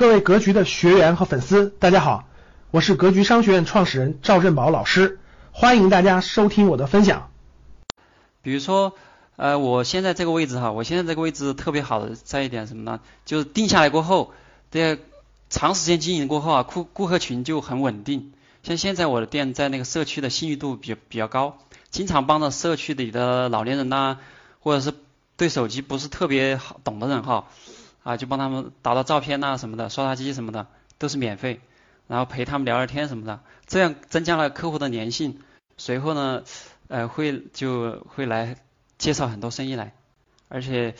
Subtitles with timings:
[0.00, 2.24] 各位格局的学员和粉丝，大家好，
[2.70, 5.20] 我是格局商学院创始人赵振宝老师，
[5.52, 7.30] 欢迎大家收听我的分享。
[8.40, 8.94] 比如说，
[9.36, 13.00] 呃，我现在这个位置哈，我现在这个位置特别好的在一点什么呢？
[13.26, 14.32] 就是定下来过后，
[14.70, 14.98] 这
[15.50, 18.32] 长时间经营过后啊，顾顾客群就很稳定。
[18.62, 21.58] 像现在我的店在那个社区的信誉度比比较高，
[21.90, 24.16] 经常帮着社区里的老年人呐，
[24.60, 24.94] 或者是
[25.36, 27.48] 对手机不是特别好懂的人哈。
[28.02, 30.66] 啊就帮他们打打照片呐什么的，刷刷机什么的
[30.98, 31.60] 都是免费，
[32.06, 35.40] 然后陪他们聊聊天什么的，这样增加了客户的粘性，
[35.76, 36.44] 随后呢，
[36.88, 38.56] 呃，会就会来
[38.98, 39.94] 介绍很多生意来，
[40.48, 40.94] 而且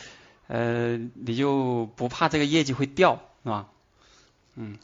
[0.47, 3.69] 呃，你就不怕这个业绩会掉，是吧？
[4.57, 4.79] 嗯，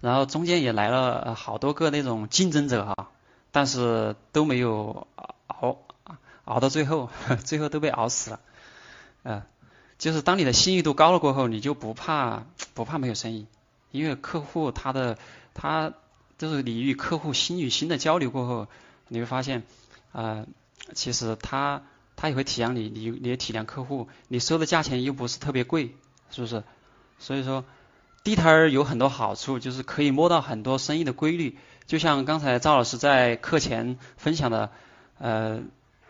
[0.00, 3.10] 然后中间也来了好多个那种竞争者哈，
[3.50, 5.06] 但是都没有
[5.48, 5.78] 熬
[6.44, 7.10] 熬到最后，
[7.44, 8.40] 最后都被熬死了，
[9.24, 9.42] 嗯。
[10.02, 12.42] 就是当你的信誉度高了过后，你就不怕
[12.74, 13.46] 不怕没有生意，
[13.92, 15.16] 因为客户他的
[15.54, 15.92] 他
[16.38, 18.66] 就是你与客户心与心的交流过后，
[19.06, 19.62] 你会发现
[20.10, 20.44] 啊，
[20.92, 21.82] 其实他
[22.16, 25.94] 他也会体谅你，你你也体谅客户，你收的价钱又不是特别贵，
[26.32, 26.64] 是不是？
[27.20, 27.64] 所以说
[28.24, 31.56] 地摊儿有很多好处，就是可以摸到很多生意的规律，
[31.86, 34.72] 就像刚才赵老师在课前分享的
[35.18, 35.60] 呃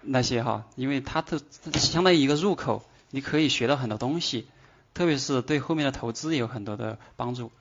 [0.00, 1.42] 那些哈，因为它的
[1.74, 2.82] 相当于一个入口。
[3.14, 4.46] 你可以学到很多东西，
[4.94, 7.52] 特别是对后面的投资有很多的帮助。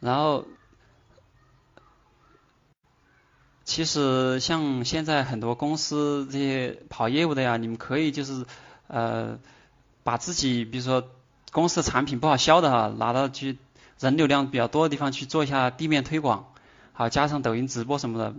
[0.00, 0.44] 然后，
[3.64, 8.44] 其实像现在很多公司这些跑业务的呀，你们可以就是
[8.88, 9.38] 呃，
[10.02, 11.08] 把自己比如说
[11.52, 13.56] 公司的产品不好销的哈，拿到去
[14.00, 16.52] 人流量比较多的地方去做一下地面推广，
[16.92, 18.34] 好加上抖音直播什么的，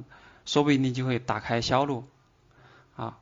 [0.46, 2.04] 说不定就会打开销路
[2.98, 3.18] 啊，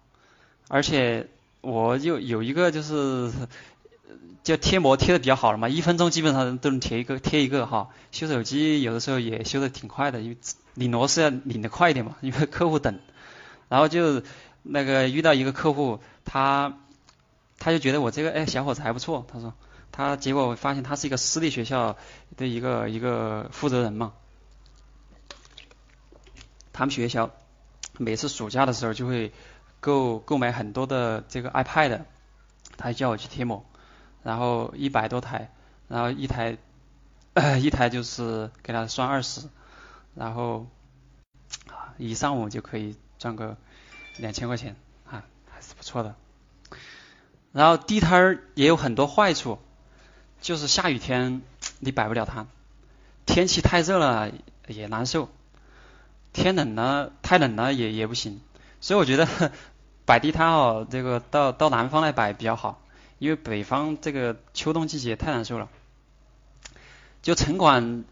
[0.70, 1.30] 而且。
[1.64, 3.32] 我就有一个就是
[4.44, 7.88] 叫贴膜贴的比较好了嘛，一分钟基本上都能贴一个贴一个哈。
[8.12, 10.38] 修手机有的时候也修的挺快的，因为
[10.74, 13.00] 拧螺丝要拧的快一点嘛，因为客户等。
[13.70, 14.22] 然后就
[14.62, 16.78] 那个遇到一个客户，他
[17.60, 19.54] 他就觉得我这个哎小伙子还不错，他说
[19.94, 21.96] 他结果我发现他是一个私立学校
[22.36, 24.12] 的一个一个负责人嘛，
[26.74, 27.32] 他们学校
[27.98, 29.32] 每次暑假的时候就会。
[29.84, 32.04] 购购买很多的这个 iPad，
[32.78, 33.66] 他叫我去贴膜，
[34.24, 35.52] 然后一百多台，
[35.90, 36.58] 然后一台
[37.60, 39.42] 一台就是给他算二十，
[40.16, 40.68] 然后
[41.98, 43.58] 一上午就可以赚个
[44.16, 46.16] 两千块钱啊，还是不错的。
[47.52, 49.60] 然后地摊儿也有很多坏处，
[50.40, 51.42] 就是下雨天
[51.80, 52.48] 你摆不了摊，
[53.26, 54.32] 天气太热了
[54.68, 55.28] 也难受，
[56.32, 58.40] 天冷了太冷了也也不行，
[58.80, 59.28] 所以我觉得。
[60.06, 62.82] 摆地摊哦，这个到到南方来摆比较好，
[63.20, 65.70] 因为北方这个秋冬季节太难受了。
[67.22, 68.04] 就城管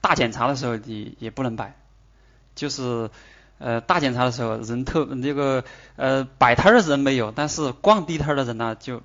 [0.00, 1.76] 大检查的时候，你也不能摆，
[2.56, 3.08] 就是
[3.58, 5.62] 呃大检查的时候人特那个
[5.94, 9.00] 呃摆摊的人没有，但是逛地摊的人呢就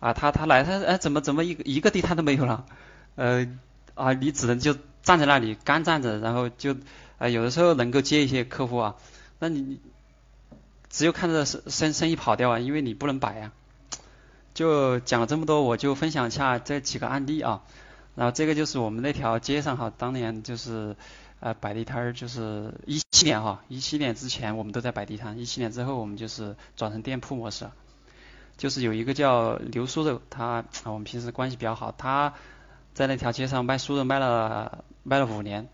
[0.00, 2.66] 啊他他来他哎怎么怎么一个一个地摊都没有了，
[3.14, 3.46] 呃
[3.94, 6.74] 啊你只能就站在那里干站着，然后就
[7.18, 8.96] 啊有的时候能够接一些客户啊，
[9.38, 9.80] 那你。
[10.90, 13.52] 只有看着生生生意跑掉啊，因为你不能摆呀。
[14.52, 17.62] 就讲了这么多，我就分享一下这几个案例啊。
[18.16, 20.96] 然后这个就是我们那条街上哈，当年就是
[21.38, 27.70] 呃摆地摊儿，就是一七年哈，一七年之前我们都在摆地摊，一七年之后我们就是转成店铺模式。
[28.58, 32.34] 就是有一个叫刘酥肉，他我们平时关系比较好，他
[32.92, 35.68] 在那条街上卖酥肉卖了卖了五年。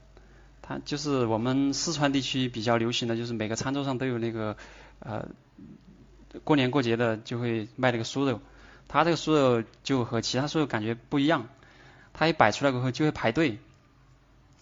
[0.67, 4.57] 他就是我们四川地区比较流行的就是每个餐桌上都有那个。
[4.99, 5.29] 呃，
[6.43, 8.41] 过年过节的就会卖那个酥肉，
[8.89, 11.49] 他这个酥肉就和其他酥肉感觉不一样，
[12.15, 13.59] 他一摆出来过后就会排队，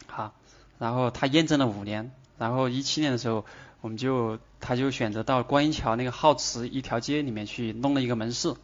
[0.08, 0.34] 好，
[0.80, 3.46] 然后他验证了五年，然后一七年的时候，
[3.80, 8.54] 我们就他就选择到观音桥那个浩慈一条街里面去弄了一个门市，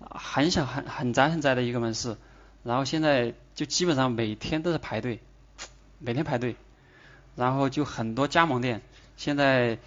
[0.00, 2.16] 很小很很窄很窄的一个门市，
[2.62, 5.20] 然后现在就基本上每天都在排队，
[5.98, 6.56] 每天排队，
[7.36, 8.82] 然后就很多加盟店，
[9.16, 9.78] 现在。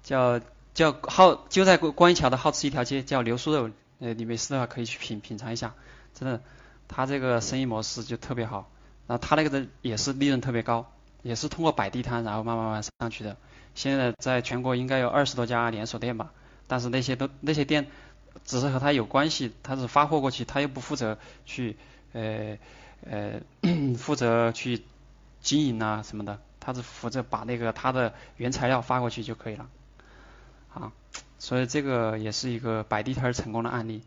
[0.00, 0.40] 叫
[0.72, 5.74] 叫好就在观音桥的好吃一条街，叫流苏肉，呃，你没事的话可以去品品尝一下，
[6.14, 6.40] 真的，
[6.86, 8.70] 他这个生意模式就特别好，
[9.06, 10.90] 然后他那个的也是利润特别高，
[11.22, 13.36] 也是通过摆地摊然后慢慢慢上去的，
[13.74, 16.32] 现在在全国应该有二十多家连锁店吧，
[16.68, 17.88] 但是那些都那些店
[18.44, 21.76] 只是和他有关系，他是发货过去，他又不负责去
[22.12, 22.56] 呃
[23.04, 23.40] 呃
[23.98, 24.84] 负责去
[25.40, 29.68] 经营啊什么的，他是负责把那个他的原材料发过去就可以了。
[30.74, 30.92] 啊，
[31.38, 34.02] 所以这个也是一个摆地摊成功的案例。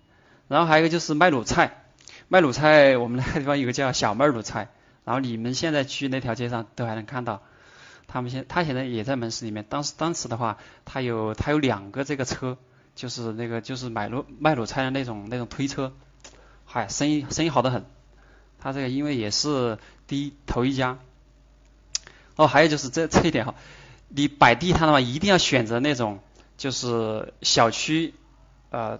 [0.48, 1.84] 然后还有一个就是卖卤菜，
[2.28, 4.70] 卖卤菜，我们那个地方有个叫小妹卤菜，
[5.06, 7.42] 然后你们现在去那条街上都还能看到。
[8.08, 9.66] 他们现他现在也在门市里面。
[9.70, 12.58] 当时当时的话，他有他有两个这个车，
[12.94, 15.94] 就是那个就是买卤卖卤菜的那种那种推车，
[16.66, 17.86] 嗨，生意生意好的很。
[18.60, 21.00] 他这个因为也是第一头一家。
[22.36, 23.56] 哦，还有就是这这一点哈，
[24.10, 26.20] 你摆地摊的话，一定要选择那种
[26.58, 28.14] 就是小区
[28.70, 29.00] 呃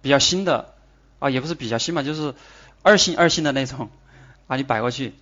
[0.00, 0.74] 比较新的
[1.18, 2.34] 啊，也不是比较新嘛，就是
[2.82, 3.90] 二星二星的那种
[4.46, 5.14] 啊，你摆过去。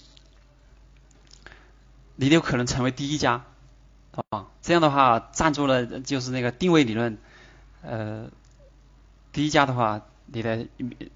[2.17, 3.45] 你有可能成为第一家，
[4.29, 7.17] 啊，这样的话站住了就是那个定位理论，
[7.81, 8.29] 呃，
[9.33, 10.67] 第一家的话，你的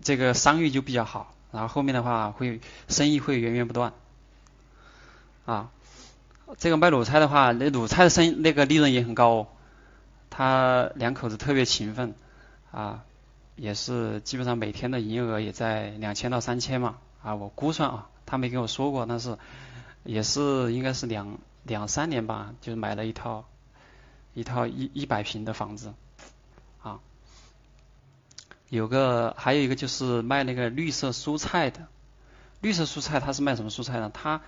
[0.00, 2.58] 这个商誉就比较好，然后后面的话会
[2.88, 3.93] 生意会源源不断，
[5.44, 5.69] 啊，
[6.56, 9.47] 这个卖卤菜的话，那卤菜的生那个利润也很高，哦，
[10.31, 12.15] 他两口子特别勤奋，
[12.71, 13.05] 啊，
[13.56, 19.37] 也是基本上每天的营业额也在两千到三千嘛，啊，我估算啊，他没跟我说过，但是。
[20.06, 23.47] 也是应该是两两三年吧，就买了一套
[24.35, 25.95] 一套一一百平的房子
[26.83, 27.01] 啊。
[28.69, 31.87] 有个还有一个就是卖那个绿色蔬菜的，
[32.61, 34.11] 绿色蔬菜他是卖什么蔬菜呢？
[34.12, 34.43] 他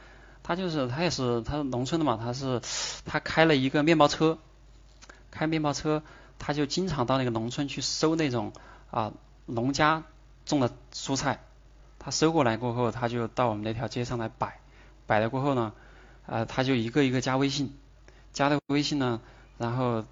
[0.46, 2.60] 他就是他也是他是农村的嘛，他是
[3.04, 4.38] 他开了一个面包车，
[5.32, 6.04] 开面包车
[6.38, 8.52] 他就经常到那个农村去收那种
[8.90, 9.12] 啊
[9.46, 10.04] 农家
[10.44, 11.40] 种的蔬菜，
[11.98, 14.60] 他收过来过后，他就到我们那条街上来摆。
[15.08, 15.72] 摆了过后呢，
[16.26, 17.72] 呃，他就一个一个加微信，
[18.32, 19.20] 加了微信呢，
[19.56, 20.04] 然后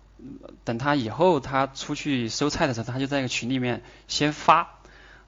[0.63, 4.79] 等他以后他出去收菜的时候，他就在一个群里面先发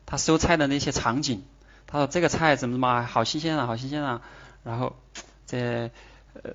[0.05, 1.45] 他收菜的那些场景，
[1.89, 4.23] 他说这个菜怎么怎么好新鲜啊，好新鲜啊，
[4.67, 4.97] 然后
[5.47, 5.91] 这
[6.35, 6.51] 呃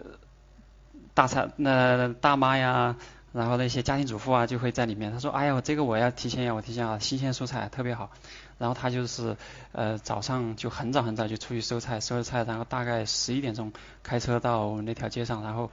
[1.13, 2.96] 大菜那大妈呀。
[3.34, 8.12] 然后那些家庭主妇啊就会在里面，他说：“哎呀，我这个我要提前要，我提前啊，新鲜蔬菜特别好。”
[8.60, 9.38] 然后他就是
[9.72, 13.72] 呃早上就很早很早就出去收菜，收了菜，然后大概十一点钟
[14.04, 15.72] 开车到那条街上，然后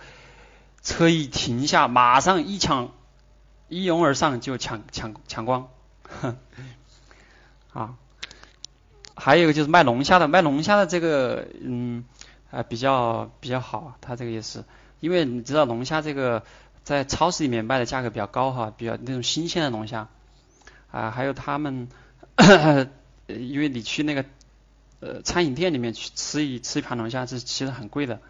[0.84, 2.92] 车一停下，马上一抢
[3.66, 5.68] 一拥而上就抢抢抢光，
[7.74, 7.96] 啊，
[9.16, 12.04] 还有一个就是卖龙虾的，卖龙虾的这个嗯
[12.50, 14.64] 啊比较比较好，他这个也是，
[15.00, 16.42] 因为你知道龙虾这个。
[16.84, 20.08] 在超市里面卖的价格比较高哈，比较那种新鲜的龙虾
[20.90, 21.86] 啊，还有他们，
[23.28, 24.24] 因为你去那个
[25.00, 28.22] 呃餐饮店里面去吃一吃一盘龙虾是其实很贵的，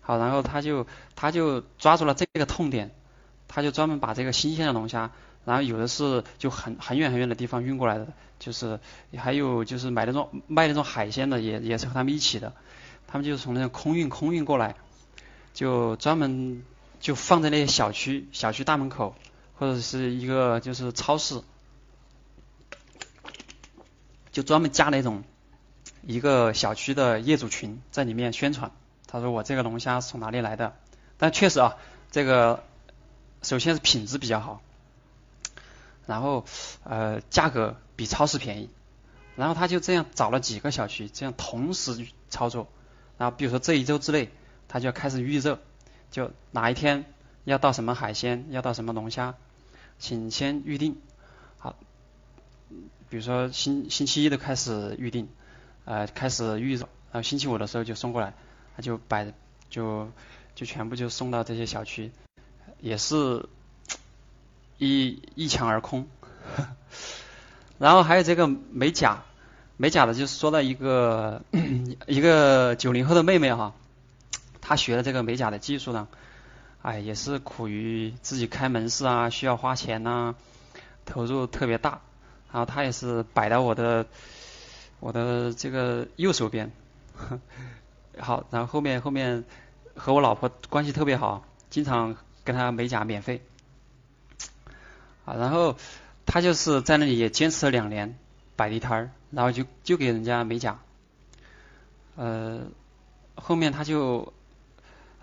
[0.00, 2.90] 好，然后他就他就抓住了这个痛点，
[3.46, 5.12] 他就专门把这个新鲜的龙虾，
[5.44, 8.08] 然后有的是就很很远很远的地方运过来的，
[8.40, 8.80] 就是
[9.16, 12.54] 还有就是买那种卖那种海鲜的也也是和他们一起的，
[13.10, 14.76] 他们就是从那种空运空运过来，
[15.52, 16.62] 就专门。
[17.00, 19.14] 就放在那些小区、小区大门口，
[19.56, 21.40] 或者是一个就是超市，
[24.30, 25.24] 就专门加那种
[26.02, 28.70] 一个小区的业主群在里面宣传。
[29.06, 30.76] 他说我这个龙虾是从哪里来的？
[31.16, 31.78] 但确实啊，
[32.10, 32.62] 这个
[33.40, 34.60] 首先是品质比较好，
[36.04, 36.44] 然后
[36.84, 38.68] 呃价格比超市便宜，
[39.36, 42.68] 然后他就这样找了几个小区，这样同时操作。
[43.20, 44.30] 然后比如说这一周之内，
[44.66, 45.58] 他就要开始预热。
[46.10, 47.04] 就哪一天
[47.44, 49.34] 要到什么海鲜，要到什么龙虾，
[49.98, 50.96] 请先预定。
[51.58, 51.76] 好，
[53.10, 55.28] 比如说星星期一的开始预定，
[55.84, 58.32] 呃，开始预热，然后星期五的时候就送过来，
[58.74, 59.34] 他就摆
[59.68, 60.10] 就
[60.54, 62.10] 就全部就送到这些小区，
[62.80, 63.50] 也是
[64.78, 66.08] 一一抢而空。
[67.78, 69.24] 然后还有这个美甲，
[69.80, 71.40] 美甲的就是说到一个
[72.06, 73.72] 一个九零后的妹妹哈。
[74.60, 76.06] 她学了这个美甲的技术呢，
[76.82, 80.34] 哎，也是苦于自己开门市啊，需要花钱呐，
[81.06, 82.02] 投入特别大。
[82.52, 84.04] 然后她也是摆到我的
[84.98, 86.70] 我的这个右手边，
[88.20, 89.44] 好，然后后面后面
[89.94, 93.40] 和我老婆关系特别好，经常跟她美甲免费。
[95.24, 95.74] 啊，然后
[96.26, 98.18] 他就是在那里也坚持了两年
[98.60, 100.78] 摆地摊儿，然后就就给人家美甲。
[102.16, 102.60] 呃，
[103.34, 104.32] 后面他就。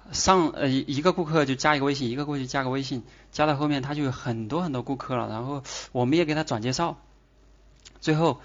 [0.10, 3.04] 上呃一个顾客就加一个微信，一个顾客就加个微信，
[3.34, 6.96] 加到后面他就有很多很多顾客了，然后我们也给他转介绍，
[8.00, 8.40] 最后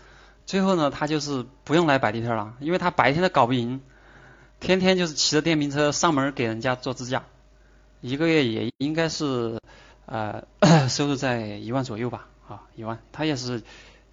[0.45, 3.81] 最后呢他就是不用来摆地摊了，因为他白天都搞不赢，
[4.59, 7.23] 天天就是骑着电瓶车上门给人家做支架，
[8.01, 9.61] 一个月也应该是
[10.07, 10.43] 呃
[10.91, 13.63] 收入在一万左右吧啊一万，他也是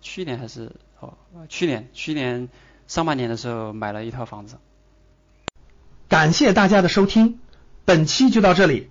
[0.01, 2.49] 去年还是哦去年去年
[2.87, 4.57] 上半年的时候买了一套房子。
[6.07, 7.39] 感谢大家的收听，
[7.85, 8.89] 本期就到这里。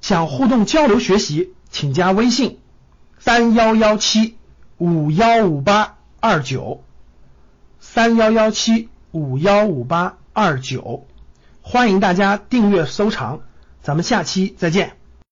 [0.00, 2.60] 想互动交流学习，请加微信
[3.18, 4.36] 三幺幺七
[4.78, 6.82] 五幺五八二九。
[7.78, 11.06] 三幺幺七五幺五八二九，
[11.62, 13.40] 欢迎大家订阅收藏，
[13.80, 14.96] 咱们下期再见。